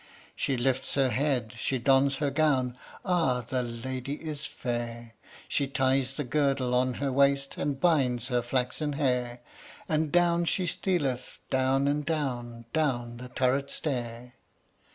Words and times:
She 0.35 0.57
lifts 0.57 0.95
her 0.95 1.09
head, 1.11 1.53
she 1.57 1.77
dons 1.77 2.15
her 2.15 2.31
gown: 2.31 2.75
Ah! 3.05 3.41
the 3.47 3.61
lady 3.61 4.13
is 4.15 4.47
fair; 4.47 5.13
She 5.47 5.67
ties 5.67 6.15
the 6.15 6.23
girdle 6.23 6.73
on 6.73 6.95
her 6.95 7.11
waist, 7.11 7.55
And 7.57 7.79
binds 7.79 8.29
her 8.29 8.41
flaxen 8.41 8.93
hair, 8.93 9.41
And 9.87 10.11
down 10.11 10.45
she 10.45 10.65
stealeth, 10.65 11.41
down 11.51 11.87
and 11.87 12.03
down, 12.03 12.65
Down 12.73 13.17
the 13.17 13.29
turret 13.29 13.69
stair. 13.69 14.33